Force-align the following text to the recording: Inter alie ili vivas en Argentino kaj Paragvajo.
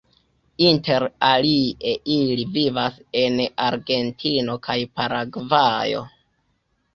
Inter 0.67 1.03
alie 1.27 1.91
ili 2.13 2.45
vivas 2.55 2.97
en 3.21 3.37
Argentino 3.67 4.57
kaj 4.69 4.79
Paragvajo. 5.01 6.03